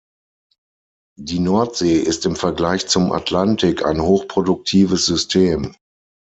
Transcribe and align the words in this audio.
Die 1.19 1.37
Nordsee 1.37 1.99
ist 1.99 2.25
im 2.25 2.35
Vergleich 2.35 2.87
zum 2.87 3.11
Atlantik 3.11 3.85
ein 3.85 4.01
hochproduktives 4.01 5.05
System. 5.05 5.75